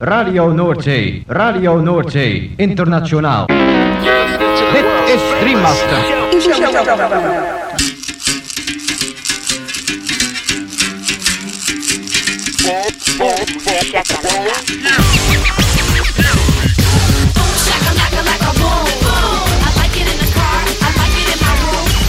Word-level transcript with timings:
Radio 0.00 0.52
Noordzee, 0.52 1.24
Radio 1.26 1.80
Noordzee, 1.80 2.52
internationaal. 2.56 3.46
Dit 4.72 4.86
is 5.14 5.20
Dreammaster. 5.40 5.98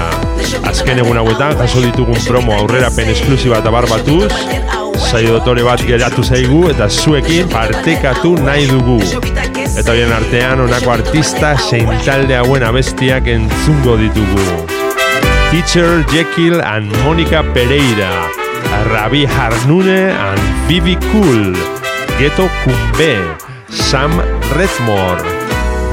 Azken 0.67 0.99
egun 0.99 1.17
hauetan 1.21 1.55
jaso 1.59 1.81
ditugun 1.83 2.19
promo 2.27 2.55
aurrerapen 2.57 3.11
esklusiba 3.13 3.61
eta 3.61 3.71
barbatuz, 3.71 4.31
saio 5.07 5.37
dotore 5.37 5.63
bat 5.63 5.83
geratu 5.87 6.23
zaigu 6.23 6.65
eta 6.71 6.89
zuekin 6.89 7.47
partekatu 7.51 8.33
nahi 8.43 8.67
dugu. 8.71 8.97
Eta 9.67 9.93
horien 9.93 10.11
artean 10.15 10.65
honako 10.65 10.95
artista 10.97 11.53
zein 11.69 11.91
talde 12.05 12.35
hauen 12.39 12.65
abestiak 12.67 13.29
entzungo 13.31 13.95
ditugu. 14.01 14.49
Teacher 15.51 16.03
Jekyll 16.11 16.59
and 16.59 16.91
Monica 17.05 17.43
Pereira, 17.53 18.11
Rabi 18.91 19.25
Harnune 19.25 20.11
and 20.11 20.39
Vivi 20.67 20.95
Cool, 21.11 21.53
Ghetto 22.17 22.49
Kumbe, 22.63 23.37
Sam 23.69 24.11
Redmore, 24.55 25.23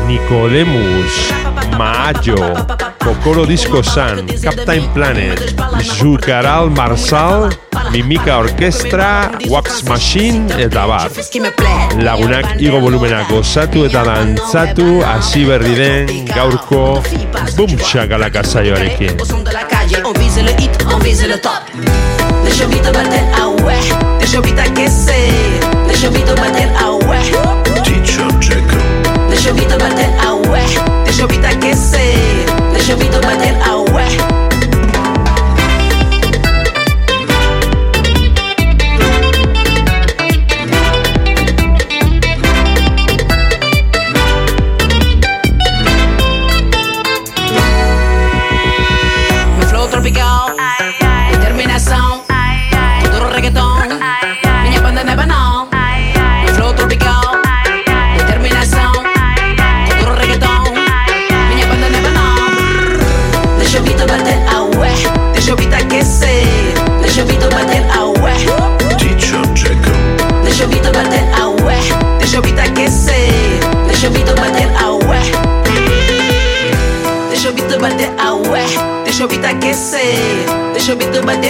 Nicodemus, 0.07 1.33
Maajo, 1.79 2.55
Kokoro 2.99 3.47
Disco 3.47 3.83
San, 3.83 4.27
Captain 4.27 4.87
Planet, 4.93 5.39
Zukaral 5.83 6.71
Marsal, 6.71 7.51
Mimika 7.91 8.39
Orkestra, 8.39 9.31
Wax 9.49 9.83
Machine 9.85 10.47
eta 10.59 10.87
bar. 10.87 11.11
Lagunak 11.99 12.61
igo 12.61 12.81
volumena 12.81 13.25
gozatu 13.29 13.85
eta 13.87 14.05
dantzatu 14.05 15.03
hasi 15.03 15.45
berri 15.45 15.75
den 15.75 16.25
gaurko 16.27 17.03
on 20.93 21.01
vise 21.01 21.27
le 21.27 21.39
top. 21.39 22.14
Deixa 22.45 22.65
eu 22.65 22.69
vir 22.69 22.83
bater 22.83 23.25
a 23.41 23.49
ué 23.65 23.79
Deixa 24.19 24.37
eu 24.37 24.43
vir 24.43 24.61
aquecer 24.61 25.61
Deixa 25.87 26.07
eu 26.07 26.13
vir 26.13 26.25
bater 26.25 26.69
a 26.77 26.91
ué 27.07 27.19
Teacher 27.83 28.29
Jacob 28.41 29.29
Deixa 29.29 29.49
eu 29.49 29.55
vir 29.55 29.69
bater 29.69 30.11
a 30.25 30.35
ué 30.51 30.65
Deixa 31.05 31.23
eu 31.23 31.29
vir 31.29 31.45
aquecer 31.45 32.47
Deixa 32.73 32.93
eu 32.93 32.99
vir 32.99 33.11
bater 33.11 33.55
a 33.63 33.64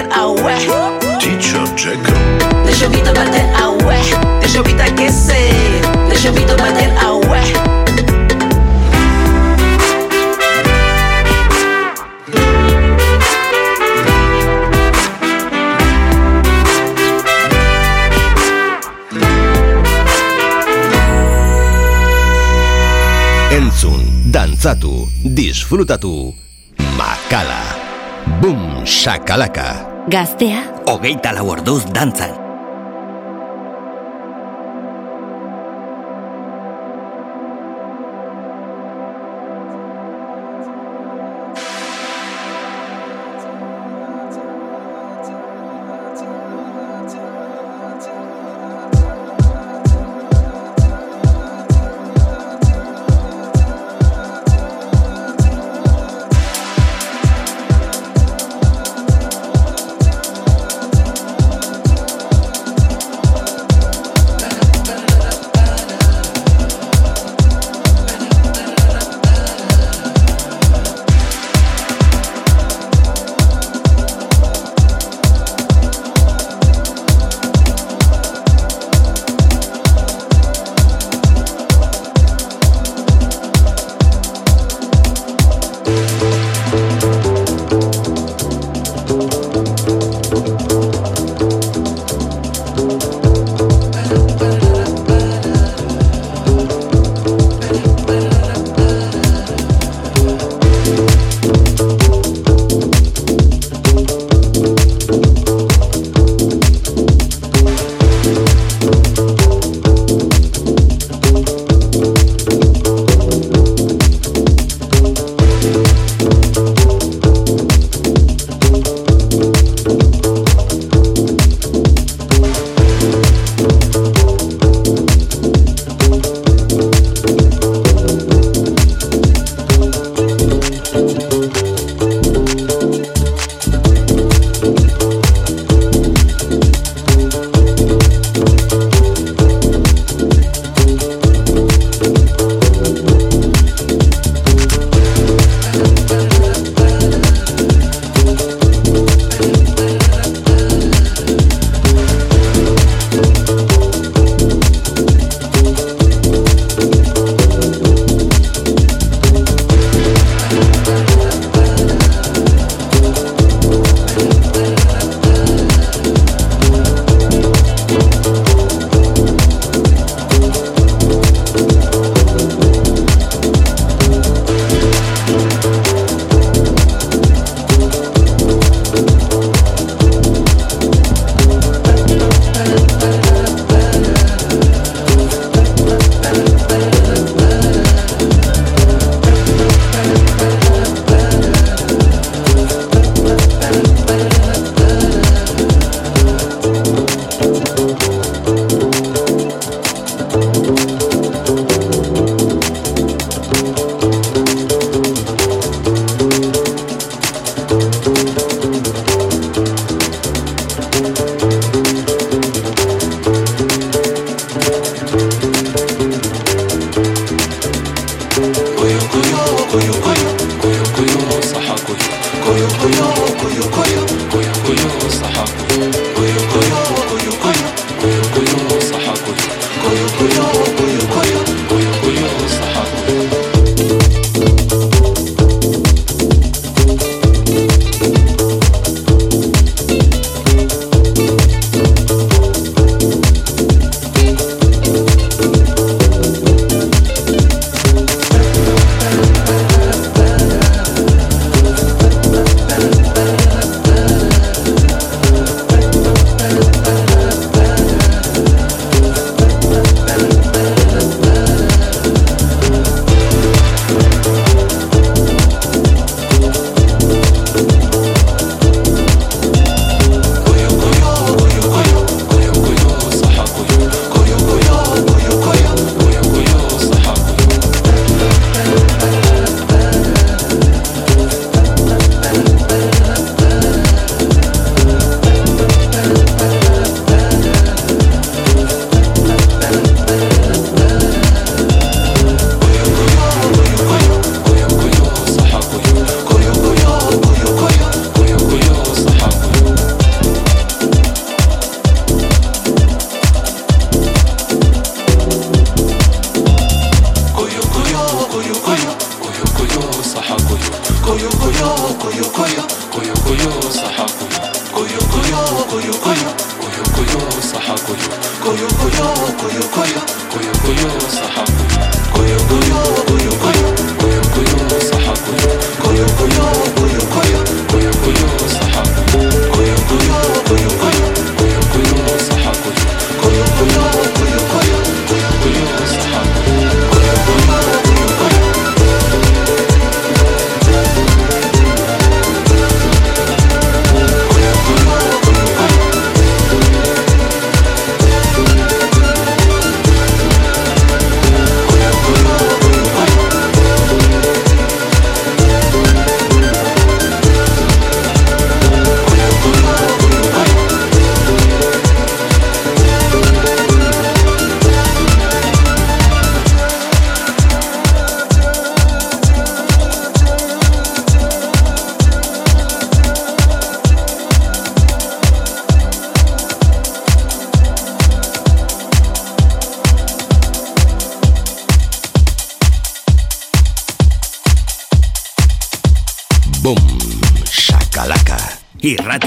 bater, 0.04 0.12
ah 0.12 0.26
ué. 0.28 0.54
Deixa 2.64 2.86
o 2.86 2.90
beat 2.90 3.06
bater, 3.14 3.44
ah 3.56 3.70
ué, 3.70 3.96
deixa 4.40 4.60
o 4.60 4.64
beat 4.64 4.80
aquecer, 4.80 5.80
deixa 6.08 6.30
o 6.30 6.32
bater, 6.56 6.92
ah 6.98 7.12
ué. 7.12 7.42
Entzun, 23.56 24.30
dantzatu, 24.30 25.08
disfrutatu. 25.24 26.34
Makala. 26.96 27.62
Boom, 28.40 28.84
shakalaka. 28.84 29.93
Gaztea. 30.06 30.64
Hogeita 30.84 31.32
lau 31.32 31.48
orduz 31.56 31.84
dantzan. 31.88 32.43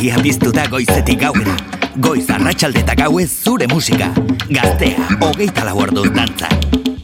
ongi 0.08 0.16
handiztu 0.16 0.52
da 0.52 0.64
goizetik 0.72 1.20
gauera. 1.20 1.56
Goiz 2.00 2.30
arratsalde 2.32 2.80
eta 2.80 2.96
gauez 2.96 3.28
zure 3.44 3.68
musika. 3.68 4.08
Gaztea, 4.48 5.18
hogeita 5.20 5.68
lau 5.68 5.82
orduz 5.84 6.08
dantzan. 6.16 6.97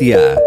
Zure 0.00 0.39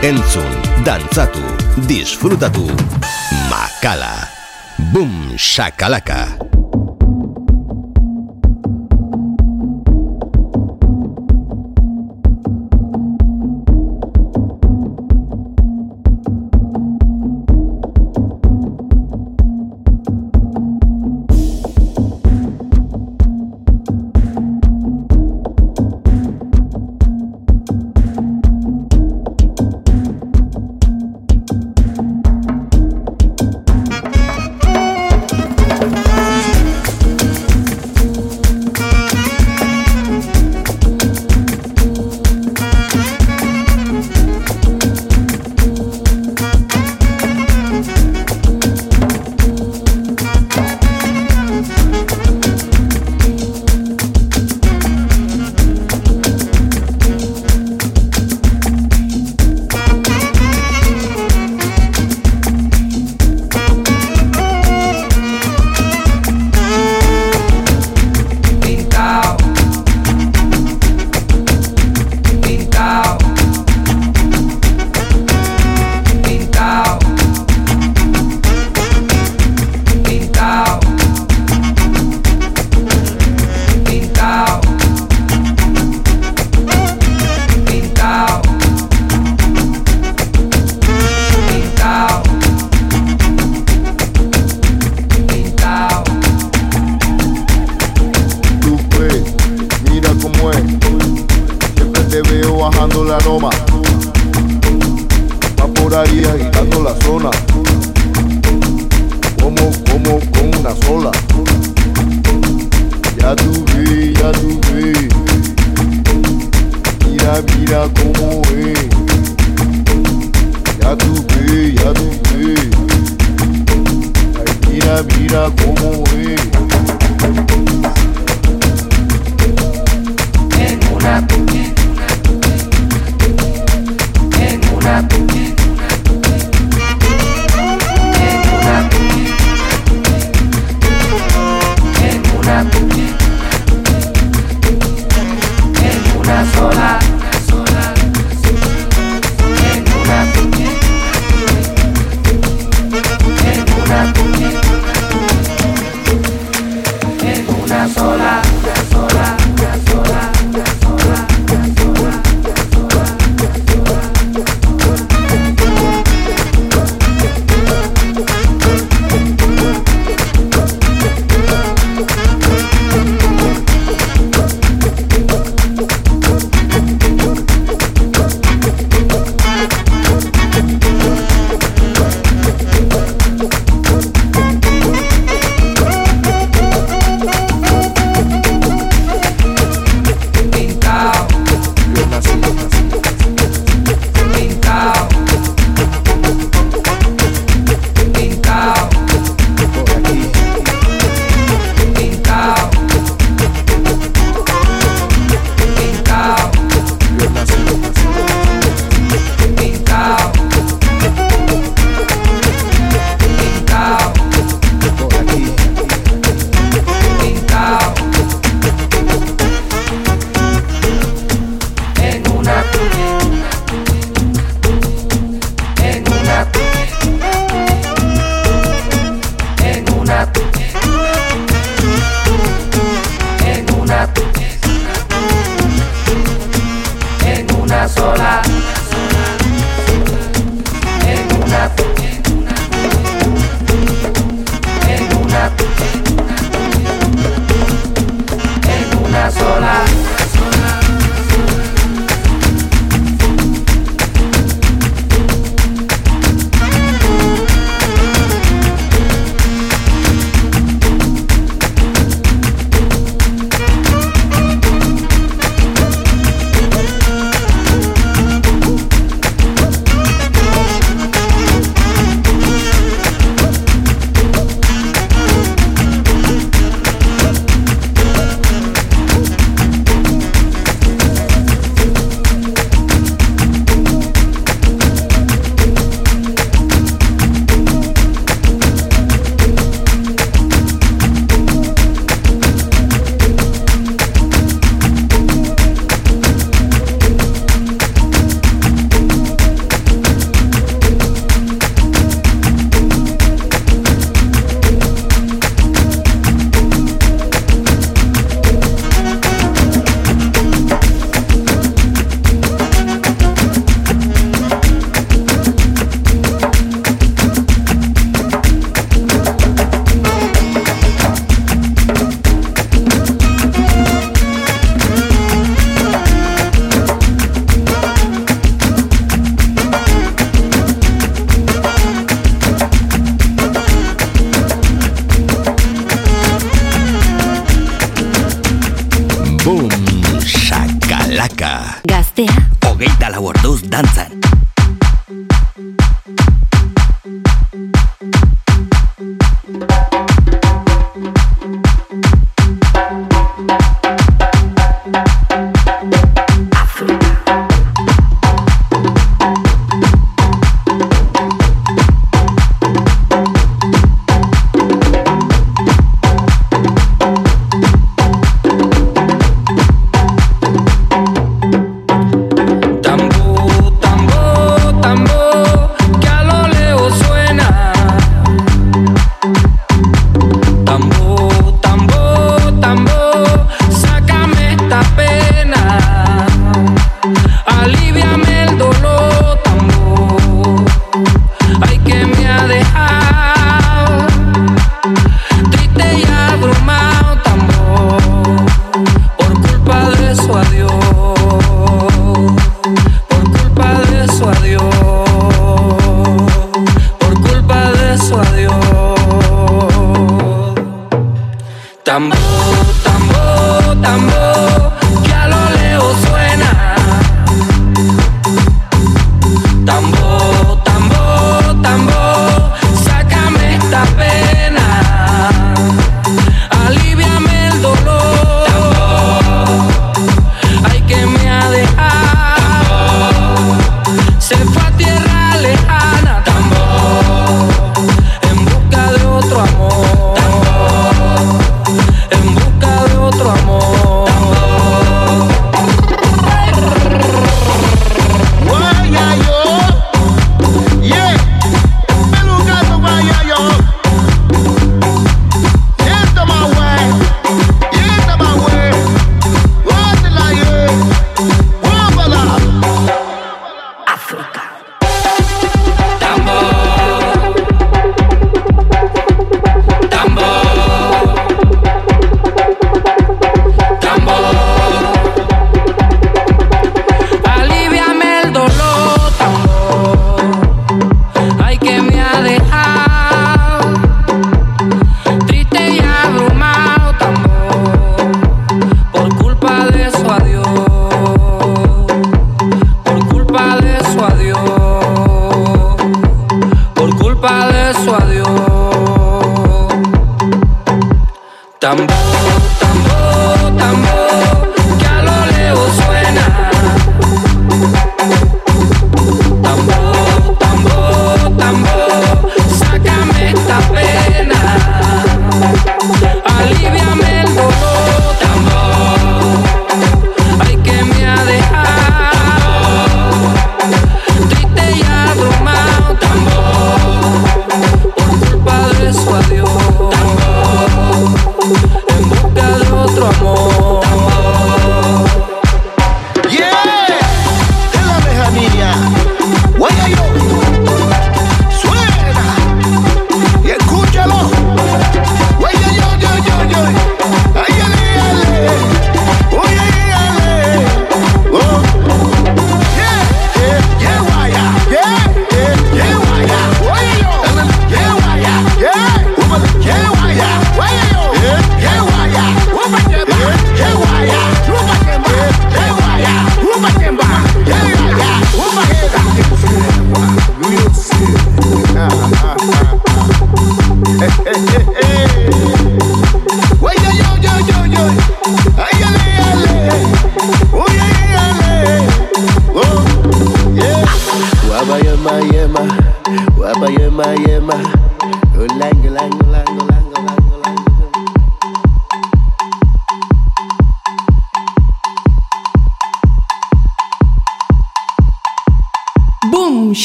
Entzun, 0.00 0.48
dantzatu, 0.80 1.44
disfrutatu. 1.84 2.64
Makala. 3.52 4.24
Bum, 4.96 5.36
shakalaka. 5.36 6.49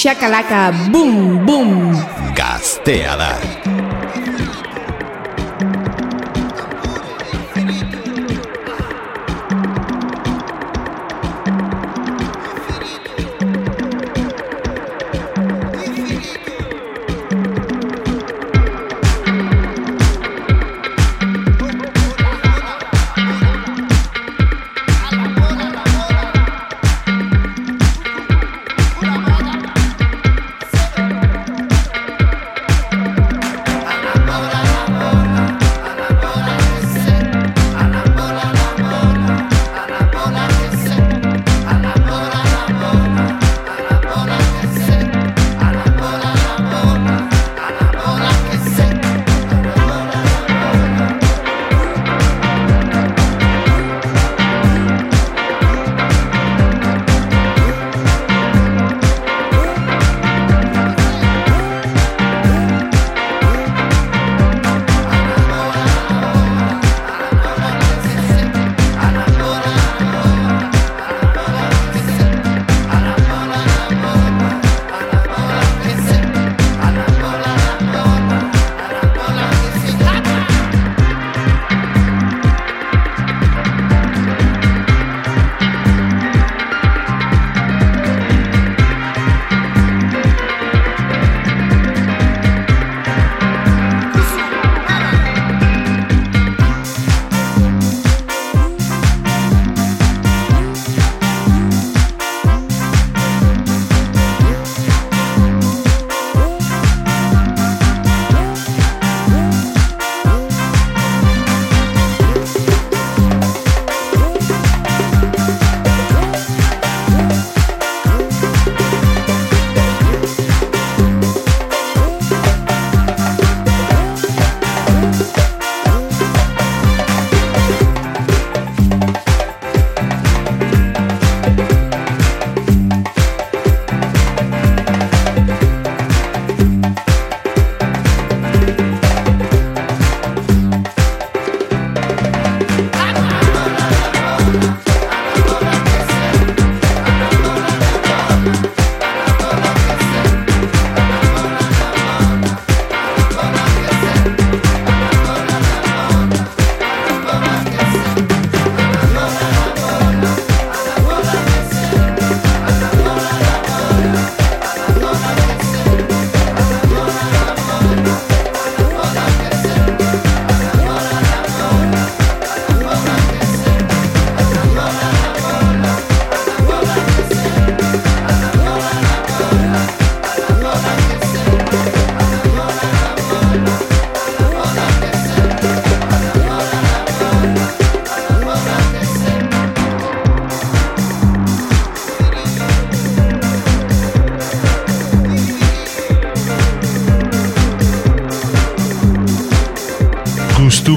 Shakalaka, 0.05 0.71
boom, 0.91 1.45
boom. 1.45 1.97
Gaztea 2.35 3.15
da. 3.17 3.74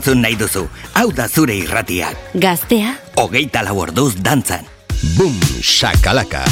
entzun 0.00 0.24
nahi 0.24 0.38
duzu? 0.40 0.64
Hau 0.96 1.10
da 1.12 1.28
zure 1.28 1.58
irratiak. 1.60 2.32
Gaztea. 2.40 2.96
Hogeita 3.20 3.62
lau 3.68 3.76
orduz 3.84 4.14
dantzan. 4.16 4.64
Boom, 5.16 5.36
shakalaka. 5.60 6.44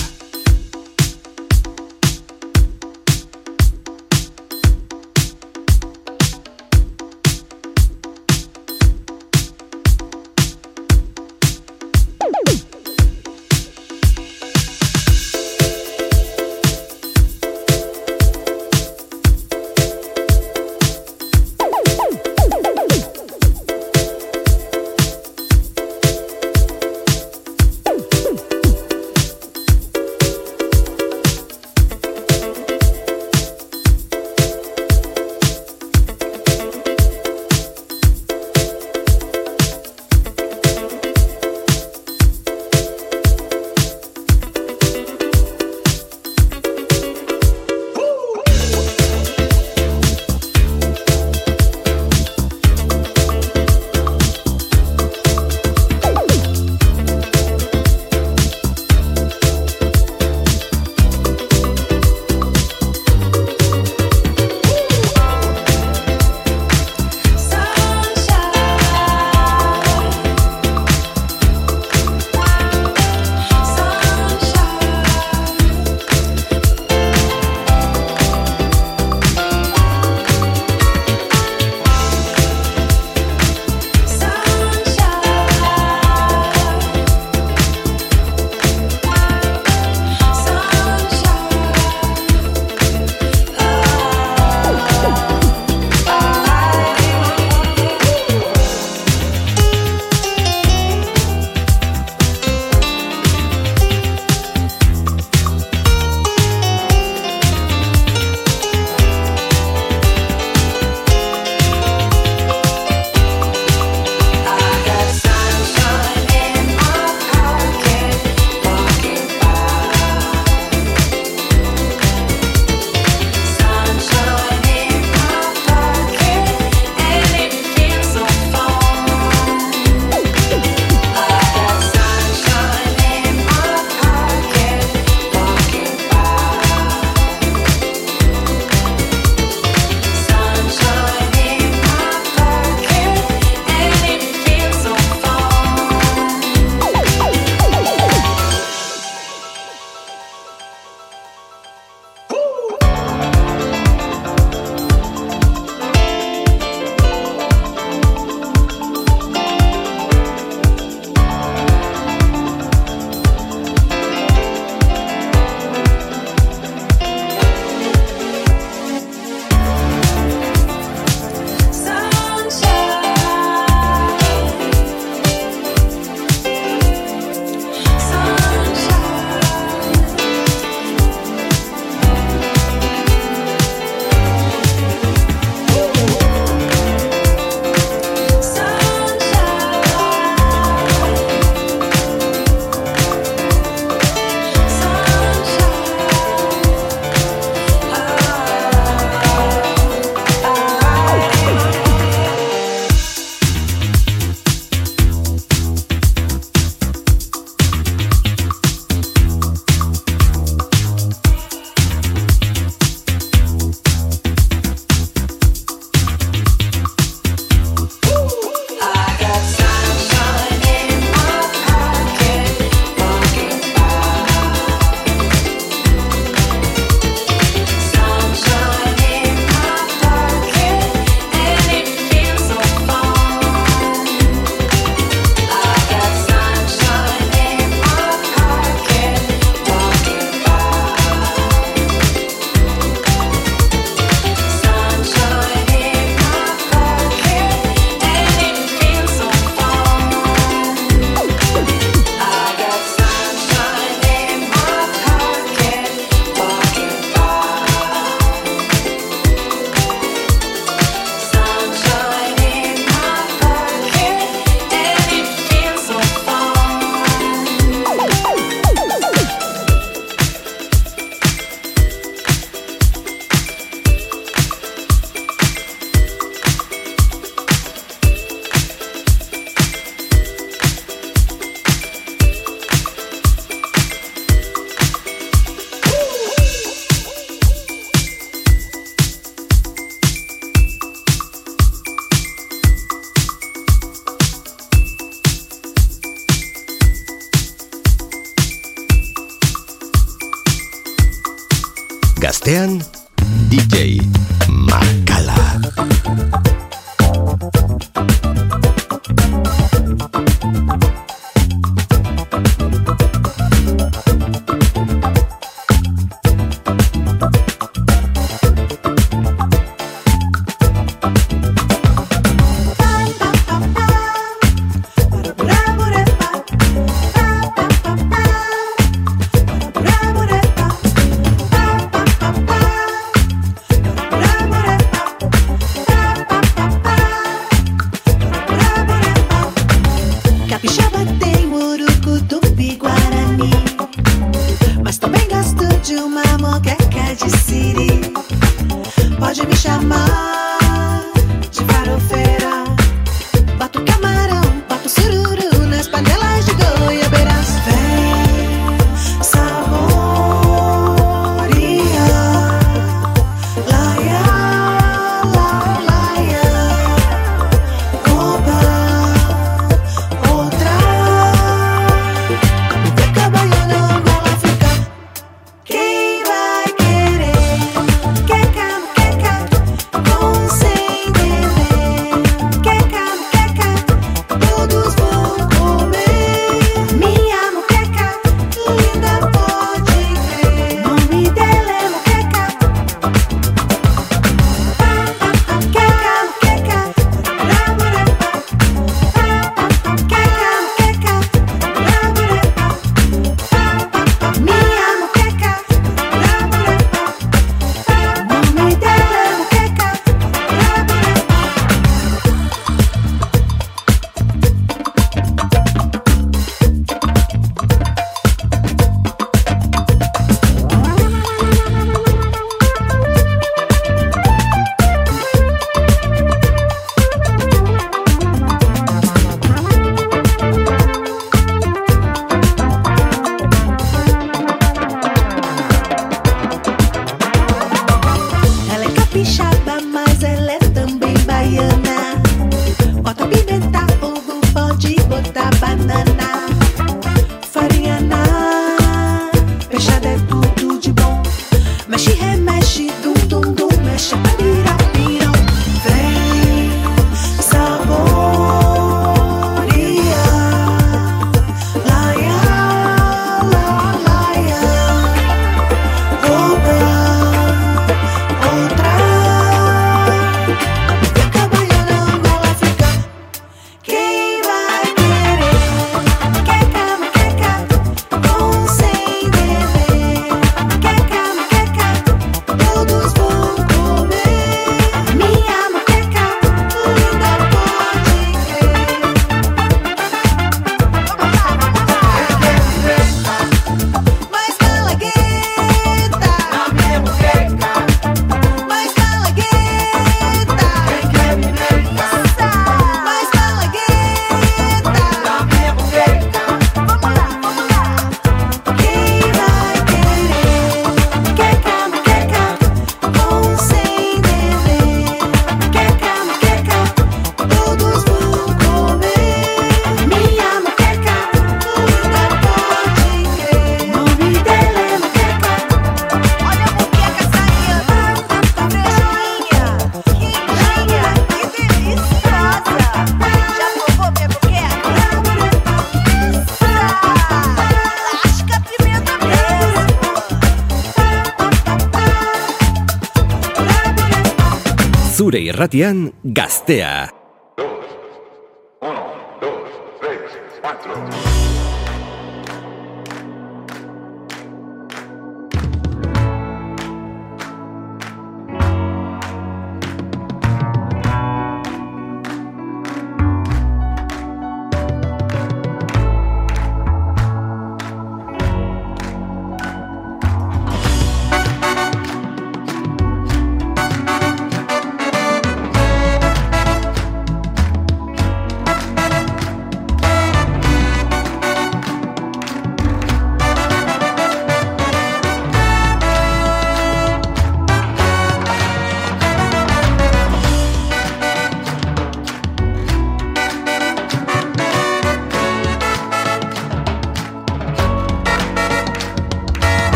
Irratian, 545.58 546.12
gaztea. 546.22 547.17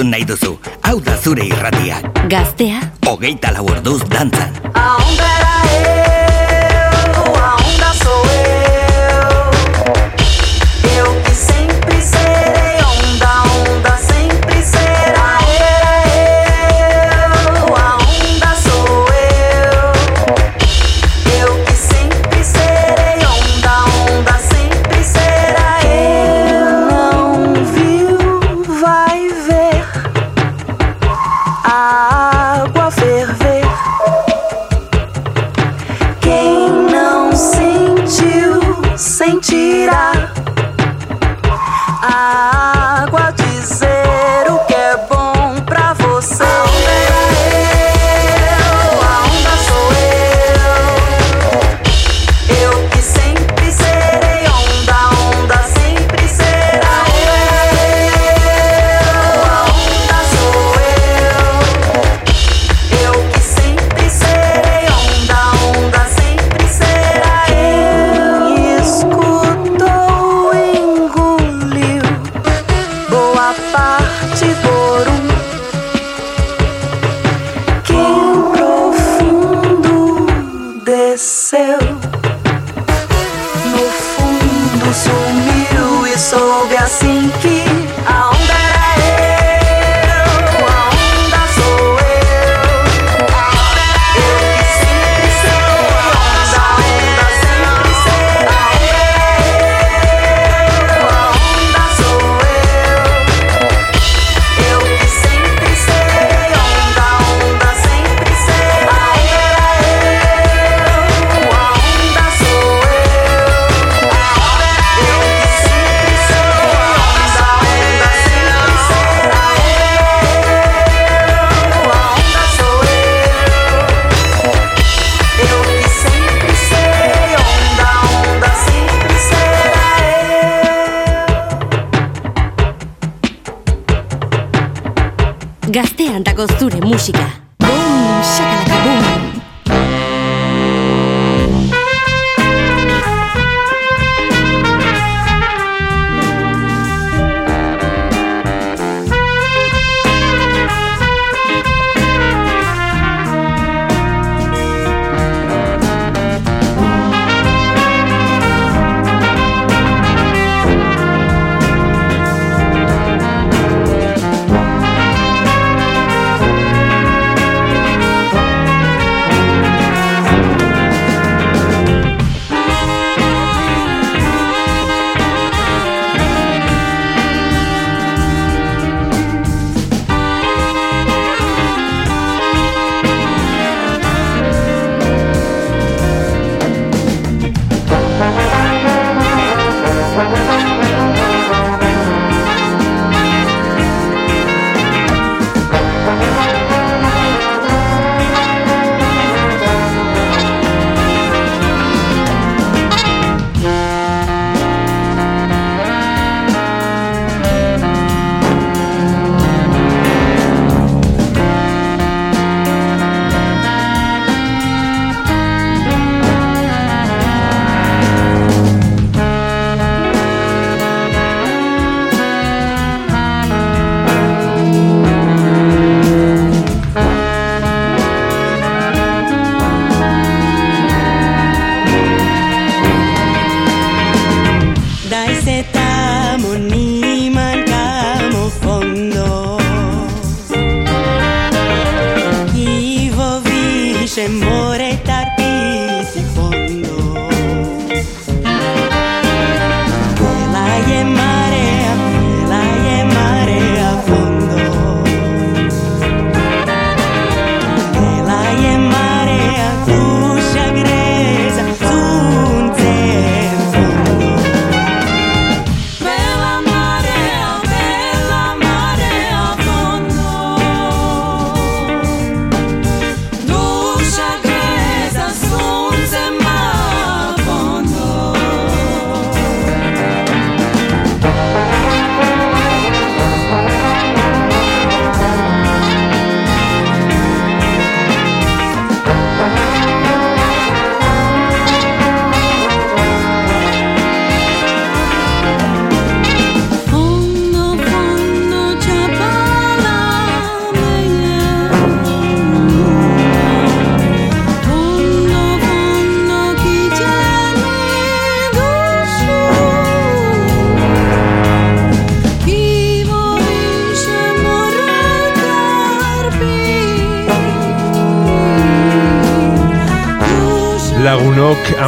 entzun 0.00 0.10
nahi 0.10 0.24
duzu. 0.24 0.58
Hau 0.82 1.00
da 1.00 1.16
zure 1.16 1.44
irratia. 1.44 2.00
Gaztea. 2.28 2.80
Hogeita 3.06 3.52
lau 3.52 3.66
orduz 3.68 4.00
dantzan. 4.08 4.56
Ah, 4.74 4.96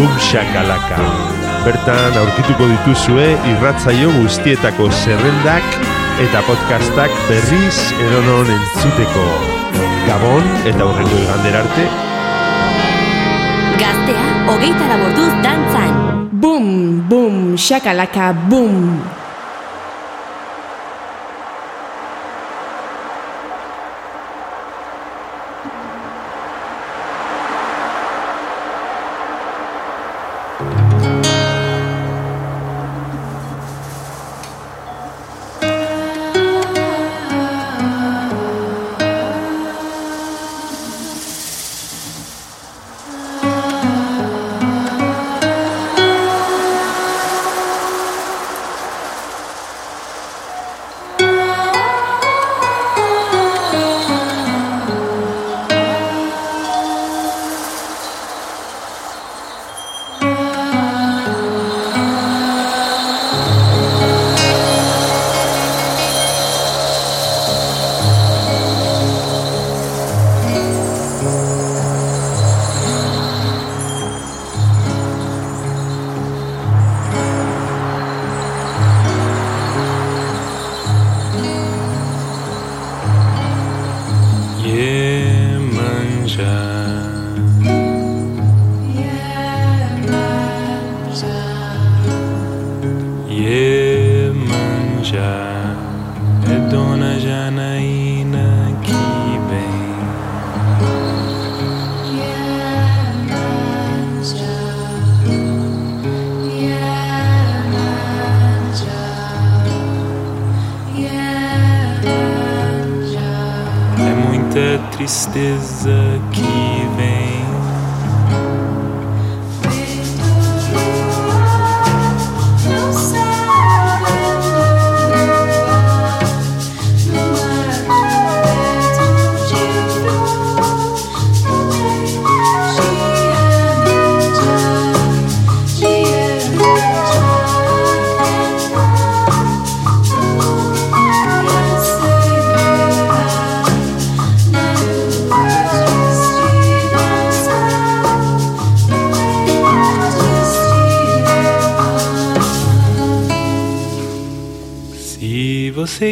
bumshakalaka. 0.00 1.41
Bertan 1.62 2.16
aurkituko 2.18 2.66
dituzue 2.66 3.26
irratzaio 3.46 4.08
guztietako 4.16 4.88
zerrendak 4.90 5.76
eta 6.24 6.40
podcastak 6.48 7.14
berriz 7.28 7.76
edonon 8.02 8.50
entzuteko. 8.50 9.28
Gabon 10.08 10.50
eta 10.66 10.82
horrengo 10.88 11.22
igander 11.22 11.60
arte. 11.62 11.86
Gaztea, 13.78 14.28
hogeita 14.50 14.90
laborduz 14.90 15.32
dantzan. 15.46 16.28
Boom, 16.42 16.68
boom, 17.06 17.42
shakalaka, 17.54 18.32
boom. 18.50 19.21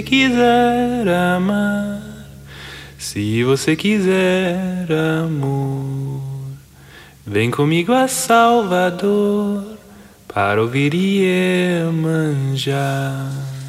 Quiser 0.02 1.08
amar, 1.08 2.00
se 2.98 3.42
você 3.44 3.76
quiser 3.76 4.86
amor, 4.90 6.22
vem 7.26 7.50
comigo 7.50 7.92
a 7.92 8.08
Salvador 8.08 9.64
para 10.28 10.60
ouvir 10.60 10.94
Iemanjá. 10.94 12.70
Vem 13.30 13.59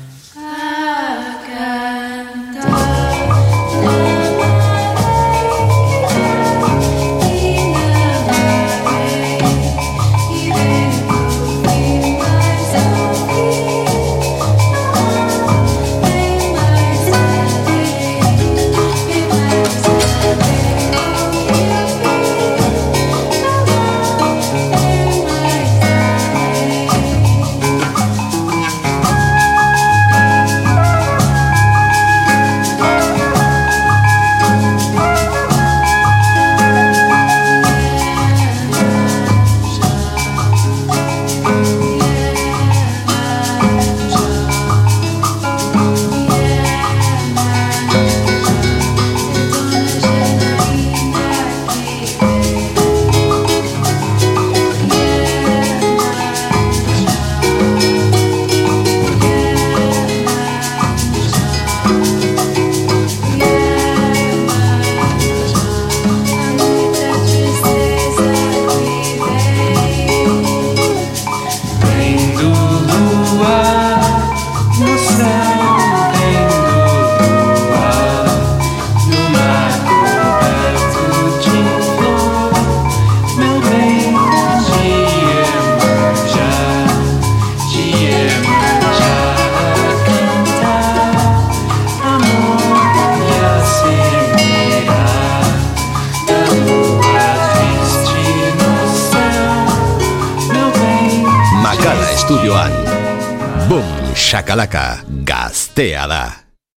Shakalaka. 104.31 105.03
Gaztea 105.27 106.07
da. 106.07 106.40